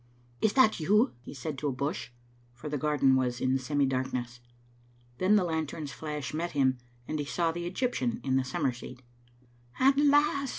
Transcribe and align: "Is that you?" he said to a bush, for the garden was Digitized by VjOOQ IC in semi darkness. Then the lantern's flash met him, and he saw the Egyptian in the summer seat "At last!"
"Is 0.41 0.53
that 0.53 0.79
you?" 0.79 1.13
he 1.21 1.31
said 1.31 1.59
to 1.59 1.67
a 1.67 1.71
bush, 1.71 2.09
for 2.55 2.69
the 2.69 2.77
garden 2.79 3.15
was 3.15 3.35
Digitized 3.35 3.37
by 3.37 3.45
VjOOQ 3.45 3.45
IC 3.45 3.51
in 3.51 3.59
semi 3.63 3.85
darkness. 3.85 4.39
Then 5.19 5.35
the 5.35 5.43
lantern's 5.43 5.91
flash 5.91 6.33
met 6.33 6.53
him, 6.53 6.79
and 7.07 7.19
he 7.19 7.25
saw 7.25 7.51
the 7.51 7.67
Egyptian 7.67 8.19
in 8.23 8.35
the 8.35 8.43
summer 8.43 8.71
seat 8.71 9.03
"At 9.79 9.99
last!" 9.99 10.49